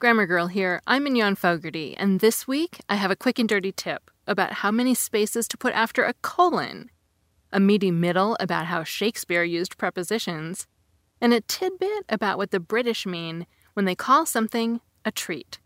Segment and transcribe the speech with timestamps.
[0.00, 0.80] Grammar Girl here.
[0.86, 4.70] I'm Mignon Fogarty, and this week I have a quick and dirty tip about how
[4.70, 6.88] many spaces to put after a colon,
[7.52, 10.66] a meaty middle about how Shakespeare used prepositions,
[11.20, 15.58] and a tidbit about what the British mean when they call something a treat.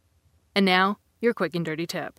[0.57, 2.19] And now, your quick and dirty tip.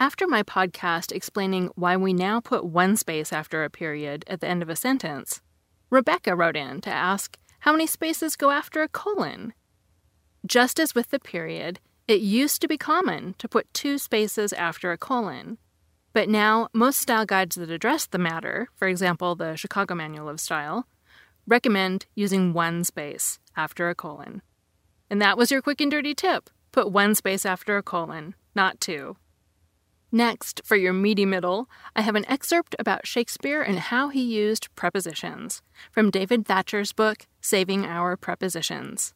[0.00, 4.48] After my podcast explaining why we now put one space after a period at the
[4.48, 5.40] end of a sentence,
[5.88, 9.54] Rebecca wrote in to ask how many spaces go after a colon.
[10.46, 14.90] Just as with the period, it used to be common to put two spaces after
[14.90, 15.58] a colon.
[16.12, 20.40] But now, most style guides that address the matter, for example, the Chicago Manual of
[20.40, 20.86] Style,
[21.46, 24.42] recommend using one space after a colon.
[25.08, 28.80] And that was your quick and dirty tip put one space after a colon, not
[28.80, 29.16] two.
[30.10, 34.74] Next, for your meaty middle, I have an excerpt about Shakespeare and how he used
[34.74, 39.14] prepositions from David Thatcher's book, Saving Our Prepositions.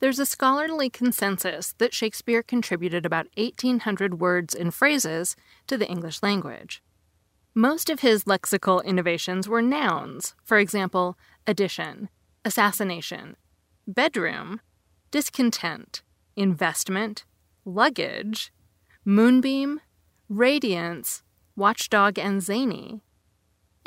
[0.00, 5.34] There's a scholarly consensus that Shakespeare contributed about 1,800 words and phrases
[5.66, 6.82] to the English language.
[7.54, 12.08] Most of his lexical innovations were nouns, for example, addition,
[12.44, 13.36] assassination,
[13.88, 14.60] bedroom,
[15.10, 16.02] discontent,
[16.36, 17.24] investment,
[17.64, 18.52] luggage,
[19.04, 19.80] moonbeam,
[20.28, 21.24] radiance,
[21.56, 23.02] watchdog, and zany.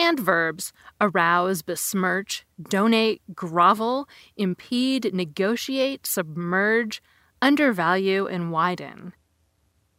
[0.02, 7.04] And verbs arouse, besmirch, donate, grovel, impede, negotiate, submerge,
[7.40, 9.14] undervalue, and widen.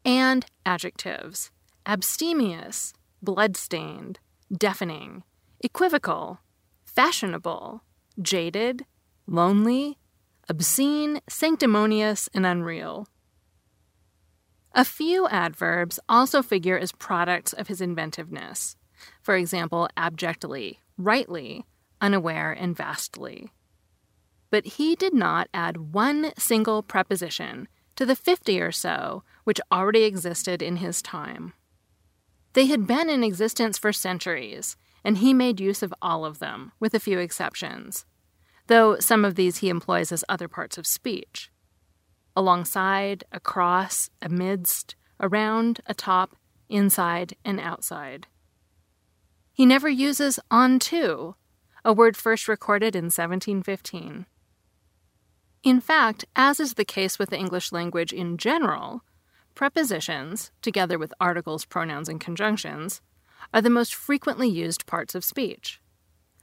[0.04, 1.52] And adjectives
[1.86, 2.92] abstemious,
[3.22, 4.18] bloodstained,
[4.52, 5.22] deafening,
[5.60, 6.40] equivocal,
[6.84, 7.84] fashionable,
[8.20, 8.84] jaded,
[9.28, 9.98] lonely,
[10.48, 13.06] obscene, sanctimonious, and unreal.
[14.72, 18.74] A few adverbs also figure as products of his inventiveness.
[19.22, 21.64] For example, abjectly, rightly,
[22.00, 23.50] unaware, and vastly.
[24.50, 30.04] But he did not add one single preposition to the 50 or so which already
[30.04, 31.52] existed in his time.
[32.52, 36.72] They had been in existence for centuries, and he made use of all of them,
[36.78, 38.04] with a few exceptions,
[38.66, 41.50] though some of these he employs as other parts of speech
[42.36, 46.36] alongside, across, amidst, around, atop,
[46.68, 48.26] inside, and outside.
[49.52, 51.36] He never uses on to,
[51.84, 54.26] a word first recorded in 1715.
[55.62, 59.02] In fact, as is the case with the English language in general,
[59.54, 63.00] prepositions, together with articles, pronouns, and conjunctions,
[63.52, 65.80] are the most frequently used parts of speech.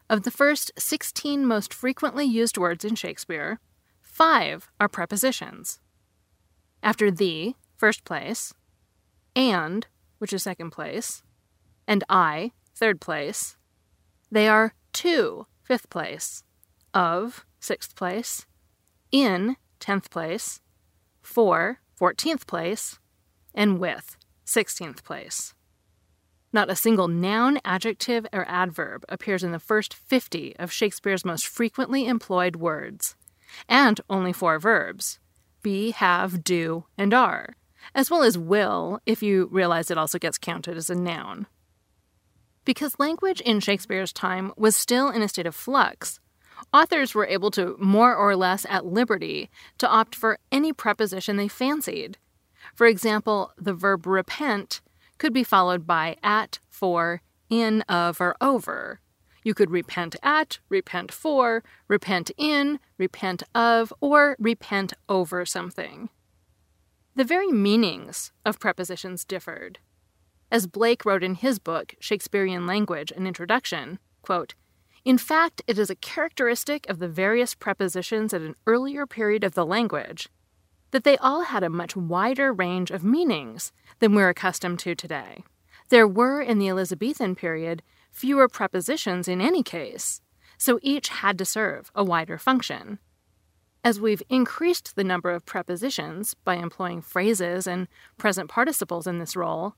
[0.09, 3.59] Of the first 16 most frequently used words in Shakespeare,
[4.02, 5.80] five are prepositions.
[6.81, 8.53] After the, first place,
[9.36, 9.88] and,
[10.18, 11.24] which is second place,
[11.88, 13.57] and I, third place,
[14.31, 16.44] they are to, fifth place,
[16.94, 18.45] of, sixth place,
[19.12, 20.62] in, tenth place,
[21.22, 23.00] for, fourteenth place,
[23.53, 25.53] and with, sixteenth place.
[26.51, 31.46] Not a single noun, adjective, or adverb appears in the first 50 of Shakespeare's most
[31.46, 33.16] frequently employed words
[33.67, 35.19] and only four verbs
[35.61, 37.56] be, have, do, and are,
[37.93, 41.47] as well as will if you realize it also gets counted as a noun.
[42.69, 46.19] Because language in Shakespeare's time was still in a state of flux,
[46.71, 49.49] authors were able to more or less at liberty
[49.79, 52.19] to opt for any preposition they fancied.
[52.75, 54.81] For example, the verb repent
[55.17, 58.99] could be followed by at, for, in, of, or over,
[59.43, 66.09] you could repent at, repent for, repent in, repent of, or repent over something.
[67.16, 69.79] The very meanings of prepositions differed.
[70.51, 74.55] As Blake wrote in his book, Shakespearean Language An Introduction, quote,
[75.05, 79.53] in fact, it is a characteristic of the various prepositions at an earlier period of
[79.53, 80.28] the language
[80.91, 85.43] that they all had a much wider range of meanings than we're accustomed to today.
[85.90, 90.22] There were, in the Elizabethan period, fewer prepositions in any case,
[90.57, 92.99] so each had to serve a wider function.
[93.84, 97.87] As we've increased the number of prepositions by employing phrases and
[98.17, 99.75] present participles in this role,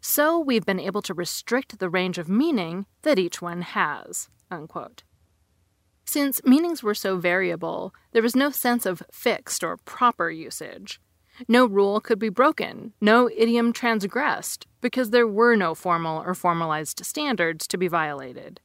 [0.00, 4.28] so we've been able to restrict the range of meaning that each one has.
[4.50, 5.02] Unquote.
[6.04, 11.00] Since meanings were so variable, there was no sense of fixed or proper usage.
[11.46, 17.04] No rule could be broken, no idiom transgressed, because there were no formal or formalized
[17.04, 18.60] standards to be violated.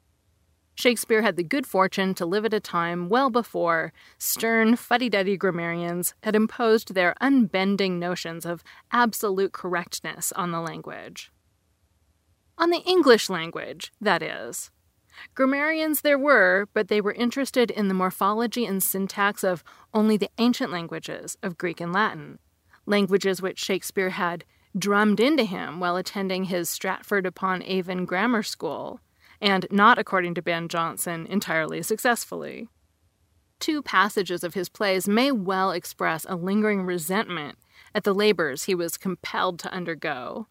[0.75, 5.37] Shakespeare had the good fortune to live at a time well before stern, fuddy duddy
[5.37, 11.31] grammarians had imposed their unbending notions of absolute correctness on the language.
[12.57, 14.71] On the English language, that is.
[15.35, 20.29] Grammarians there were, but they were interested in the morphology and syntax of only the
[20.39, 22.39] ancient languages of Greek and Latin,
[22.87, 24.43] languages which Shakespeare had
[24.75, 28.99] drummed into him while attending his Stratford upon Avon grammar school
[29.44, 32.69] and not, according to Ben Jonson, entirely successfully.
[33.60, 37.57] Two passages of his plays may well express a lingering resentment
[37.94, 40.48] at the labors he was compelled to undergo.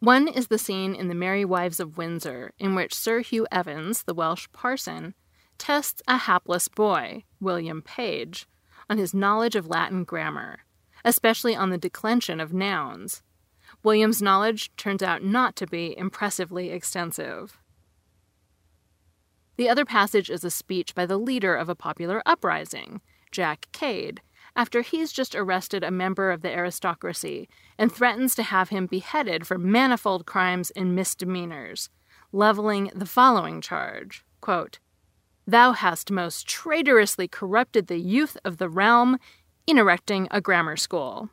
[0.00, 4.02] One is the scene in The Merry Wives of Windsor, in which Sir Hugh Evans,
[4.02, 5.14] the Welsh parson,
[5.56, 8.46] tests a hapless boy, William Page,
[8.88, 10.60] on his knowledge of Latin grammar,
[11.06, 13.22] especially on the declension of nouns.
[13.82, 17.58] William's knowledge turns out not to be impressively extensive.
[19.56, 24.20] The other passage is a speech by the leader of a popular uprising, Jack Cade,
[24.56, 27.48] after he's just arrested a member of the aristocracy
[27.78, 31.88] and threatens to have him beheaded for manifold crimes and misdemeanors,
[32.32, 34.78] leveling the following charge quote,
[35.46, 39.18] Thou hast most traitorously corrupted the youth of the realm
[39.66, 41.30] in erecting a grammar school.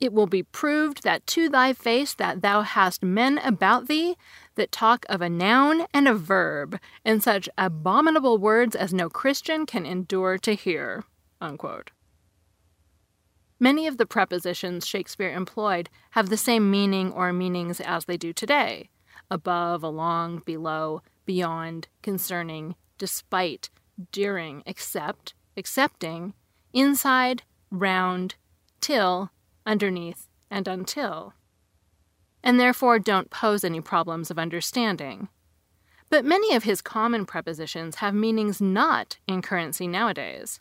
[0.00, 4.16] It will be proved that to thy face that thou hast men about thee
[4.54, 9.66] that talk of a noun and a verb, and such abominable words as no Christian
[9.66, 11.04] can endure to hear.
[11.40, 11.90] Unquote.
[13.58, 18.32] Many of the prepositions Shakespeare employed have the same meaning or meanings as they do
[18.32, 18.90] today
[19.30, 23.70] above, along, below, beyond, concerning, despite,
[24.12, 26.34] during, except, accepting,
[26.72, 28.34] inside, round,
[28.80, 29.30] till,
[29.64, 31.32] underneath, and until,
[32.42, 35.28] and therefore don't pose any problems of understanding.
[36.08, 40.60] But many of his common prepositions have meanings not in currency nowadays.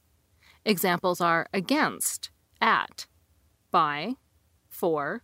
[0.63, 2.29] Examples are against,
[2.61, 3.07] at,
[3.71, 4.13] by,
[4.69, 5.23] for,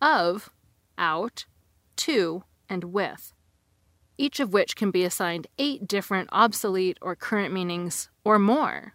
[0.00, 0.50] of,
[0.98, 1.46] out,
[1.96, 3.32] to, and with,
[4.18, 8.94] each of which can be assigned eight different obsolete or current meanings or more.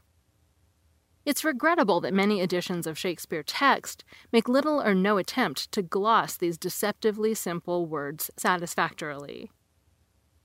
[1.28, 6.38] It's regrettable that many editions of Shakespeare text make little or no attempt to gloss
[6.38, 9.52] these deceptively simple words satisfactorily.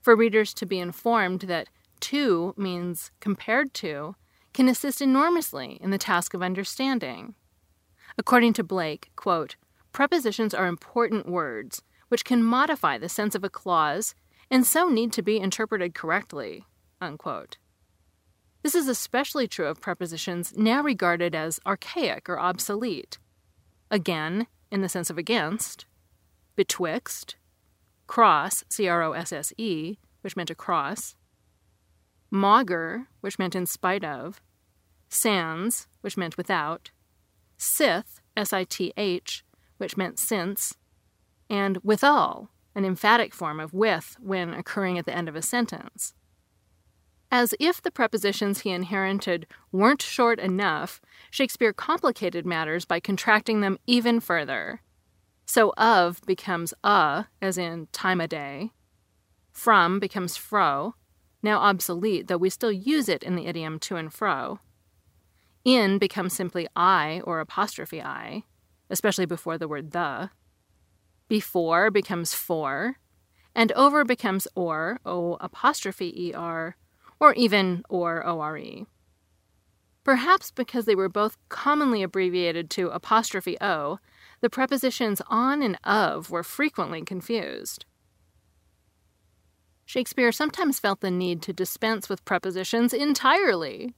[0.01, 1.69] For readers to be informed that
[2.01, 4.17] to means compared to
[4.51, 7.35] can assist enormously in the task of understanding.
[8.17, 9.55] According to Blake, quote,
[9.93, 14.15] prepositions are important words which can modify the sense of a clause
[14.51, 16.65] and so need to be interpreted correctly.
[16.99, 17.55] Unquote.
[18.63, 23.17] This is especially true of prepositions now regarded as archaic or obsolete.
[23.91, 25.85] Again, in the sense of against,
[26.55, 27.35] betwixt,
[28.07, 31.15] cross, C R O S S E, which meant across,
[32.31, 34.41] maugre, which meant in spite of,
[35.09, 36.91] sans, which meant without,
[37.57, 39.43] sith, S I T H,
[39.77, 40.75] which meant since,
[41.49, 46.13] and withal, an emphatic form of with when occurring at the end of a sentence.
[47.33, 53.79] As if the prepositions he inherited weren't short enough, Shakespeare complicated matters by contracting them
[53.87, 54.81] even further.
[55.47, 58.69] So of becomes a, as in time a day.
[59.51, 60.93] From becomes fro,
[61.41, 64.59] now obsolete, though we still use it in the idiom to and fro.
[65.65, 68.43] In becomes simply I or apostrophe I,
[68.91, 70.29] especially before the word the.
[71.29, 72.97] Before becomes for,
[73.55, 76.75] and over becomes or, o apostrophe er,
[77.23, 78.85] or even or ORE.
[80.03, 83.97] Perhaps because they were both commonly abbreviated to apostrophe O,
[84.41, 87.85] the prepositions on and of were frequently confused.
[89.85, 93.95] Shakespeare sometimes felt the need to dispense with prepositions entirely.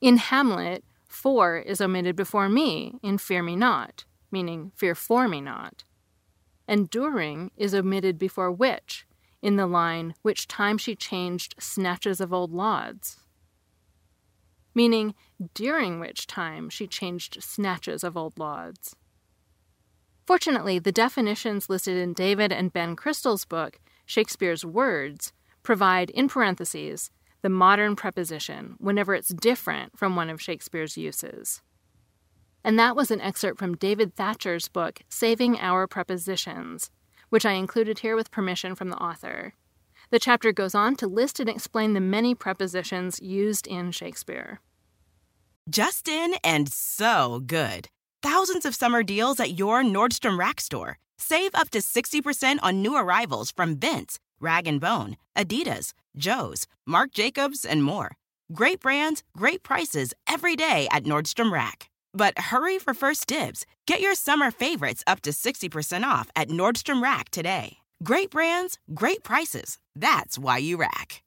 [0.00, 5.42] In Hamlet, for is omitted before me in fear me not, meaning fear for me
[5.42, 5.84] not.
[6.66, 9.04] And during is omitted before which,
[9.42, 13.18] in the line, Which time she changed snatches of old lauds.
[14.74, 15.14] Meaning,
[15.52, 18.96] during which time she changed snatches of old lauds.
[20.24, 25.32] Fortunately, the definitions listed in David and Ben Crystal's book, Shakespeare's Words,
[25.62, 27.10] provide, in parentheses,
[27.42, 31.60] the modern preposition whenever it's different from one of Shakespeare's uses.
[32.64, 36.90] And that was an excerpt from David Thatcher's book, Saving Our Prepositions,
[37.32, 39.54] which I included here with permission from the author.
[40.10, 44.60] The chapter goes on to list and explain the many prepositions used in Shakespeare.
[45.70, 47.88] Just in and so good.
[48.22, 50.98] Thousands of summer deals at your Nordstrom Rack store.
[51.16, 57.12] Save up to 60% on new arrivals from Vince, Rag & Bone, Adidas, Joe's, Marc
[57.12, 58.10] Jacobs, and more.
[58.52, 61.88] Great brands, great prices every day at Nordstrom Rack.
[62.14, 63.66] But hurry for first dibs.
[63.86, 67.78] Get your summer favorites up to 60% off at Nordstrom Rack today.
[68.02, 69.78] Great brands, great prices.
[69.94, 71.22] That's why you rack.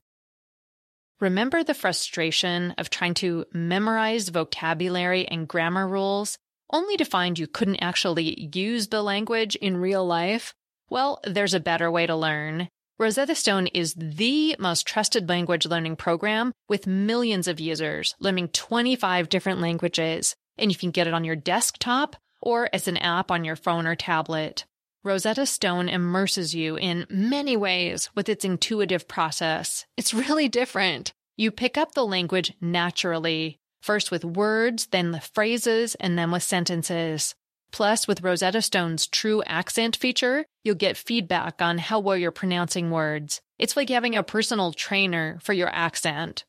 [1.21, 6.37] Remember the frustration of trying to memorize vocabulary and grammar rules
[6.71, 10.53] only to find you couldn't actually use the language in real life?
[10.89, 12.67] Well, there's a better way to learn.
[12.99, 19.29] Rosetta Stone is the most trusted language learning program with millions of users learning 25
[19.29, 23.43] different languages, and you can get it on your desktop or as an app on
[23.43, 24.65] your phone or tablet.
[25.03, 29.85] Rosetta Stone immerses you in many ways with its intuitive process.
[29.97, 31.13] It's really different.
[31.37, 36.43] You pick up the language naturally, first with words, then the phrases, and then with
[36.43, 37.35] sentences.
[37.71, 42.89] Plus, with Rosetta Stone's true accent feature, you'll get feedback on how well you're pronouncing
[42.89, 43.41] words.
[43.59, 46.45] It's like having a personal trainer for your accent.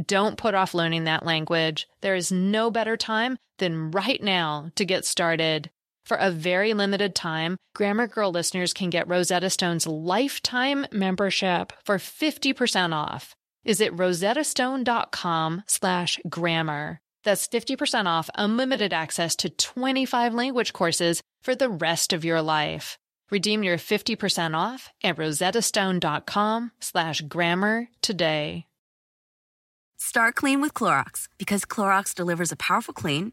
[0.00, 1.88] Don't put off learning that language.
[2.00, 5.70] There is no better time than right now to get started.
[6.04, 11.98] For a very limited time, Grammar Girl listeners can get Rosetta Stone's lifetime membership for
[11.98, 13.34] 50% off.
[13.64, 17.00] Is it rosettastone.com slash grammar?
[17.24, 22.96] That's 50% off unlimited access to 25 language courses for the rest of your life.
[23.30, 28.64] Redeem your 50% off at rosettastone.com slash grammar today.
[30.00, 33.32] Start clean with Clorox because Clorox delivers a powerful clean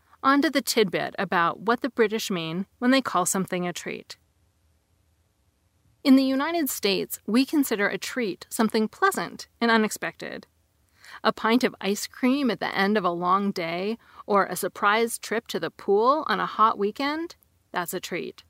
[0.23, 4.17] on to the tidbit about what the British mean when they call something a treat.
[6.03, 10.47] In the United States, we consider a treat something pleasant and unexpected.
[11.23, 15.19] A pint of ice cream at the end of a long day, or a surprise
[15.19, 17.35] trip to the pool on a hot weekend,
[17.71, 18.43] that's a treat.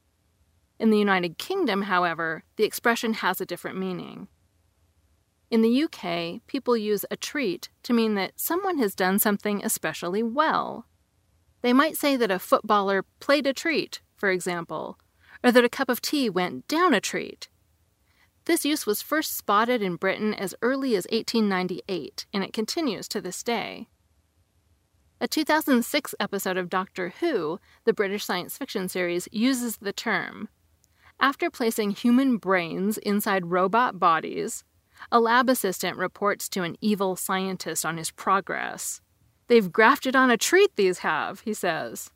[0.80, 4.28] In the United Kingdom, however, the expression has a different meaning.
[5.50, 10.24] In the UK, people use a treat to mean that someone has done something especially
[10.24, 10.86] well.
[11.62, 14.98] They might say that a footballer played a treat, for example,
[15.44, 17.50] or that a cup of tea went down a treat.
[18.46, 23.22] This use was first spotted in Britain as early as 1898, and it continues to
[23.22, 23.88] this day.
[25.20, 30.50] A 2006 episode of Doctor Who, the British science fiction series, uses the term.
[31.20, 34.63] After placing human brains inside robot bodies,
[35.12, 39.01] a lab assistant reports to an evil scientist on his progress.
[39.51, 42.10] They've grafted on a treat, these have, he says.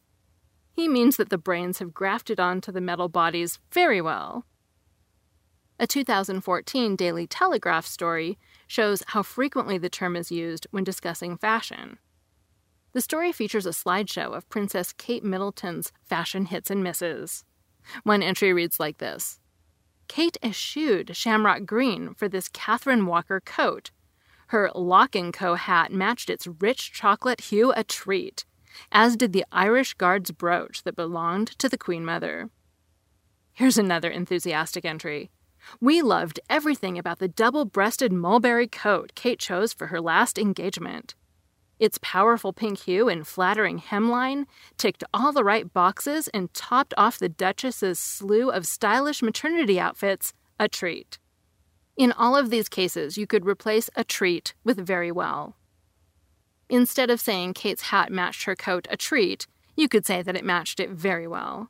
[0.71, 4.45] He means that the brains have grafted onto the metal bodies very well.
[5.77, 11.99] A 2014 Daily Telegraph story shows how frequently the term is used when discussing fashion.
[12.93, 17.43] The story features a slideshow of Princess Kate Middleton's fashion hits and misses.
[18.03, 19.41] One entry reads like this
[20.07, 23.91] Kate eschewed shamrock green for this Catherine Walker coat,
[24.47, 25.55] her Lock & Co.
[25.55, 28.45] hat matched its rich chocolate hue a treat,
[28.91, 32.49] as did the Irish Guards brooch that belonged to the Queen Mother.
[33.53, 35.31] Here's another enthusiastic entry.
[35.79, 41.15] We loved everything about the double breasted mulberry coat Kate chose for her last engagement.
[41.79, 44.45] Its powerful pink hue and flattering hemline
[44.77, 50.33] ticked all the right boxes and topped off the Duchess's slew of stylish maternity outfits
[50.59, 51.17] a treat.
[51.97, 55.55] In all of these cases, you could replace a treat with very well.
[56.69, 59.47] Instead of saying Kate's hat matched her coat a treat,
[59.77, 61.69] you could say that it matched it very well.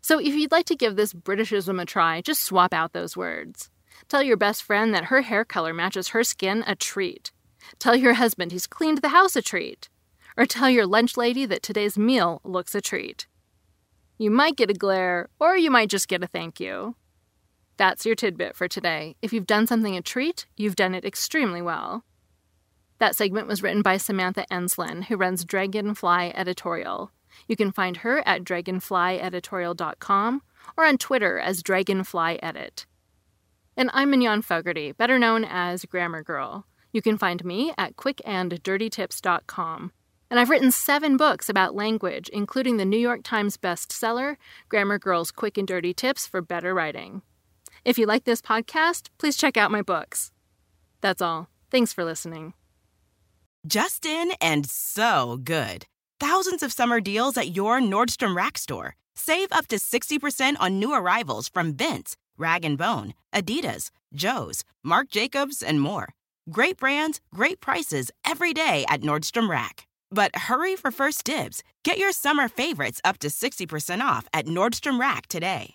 [0.00, 3.70] So if you'd like to give this Britishism a try, just swap out those words.
[4.06, 7.32] Tell your best friend that her hair color matches her skin a treat.
[7.78, 9.88] Tell your husband he's cleaned the house a treat.
[10.36, 13.26] or tell your lunch lady that today's meal looks a treat.
[14.18, 16.96] You might get a glare, or you might just get a thank you.
[17.76, 19.16] That's your tidbit for today.
[19.20, 22.04] If you've done something a treat, you've done it extremely well.
[22.98, 27.10] That segment was written by Samantha Enslen, who runs Dragonfly Editorial.
[27.48, 30.42] You can find her at dragonflyeditorial.com
[30.76, 32.86] or on Twitter as dragonflyedit.
[33.76, 36.66] And I'm Mignon Fogarty, better known as Grammar Girl.
[36.92, 39.92] You can find me at quickanddirtytips.com.
[40.30, 44.36] And I've written seven books about language, including the New York Times bestseller,
[44.68, 47.22] Grammar Girl's Quick and Dirty Tips for Better Writing.
[47.84, 50.32] If you like this podcast, please check out my books.
[51.02, 51.48] That's all.
[51.70, 52.54] Thanks for listening.
[53.66, 55.84] Justin and so good.
[56.18, 58.96] Thousands of summer deals at your Nordstrom Rack store.
[59.14, 65.10] Save up to 60% on new arrivals from Vince, Rag & Bone, Adidas, Joe's, Marc
[65.10, 66.08] Jacobs, and more.
[66.50, 69.86] Great brands, great prices every day at Nordstrom Rack.
[70.10, 71.62] But hurry for first dibs.
[71.82, 75.74] Get your summer favorites up to 60% off at Nordstrom Rack today.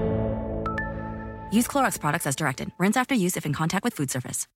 [1.51, 2.71] Use Clorox products as directed.
[2.77, 4.47] Rinse after use if in contact with food surface.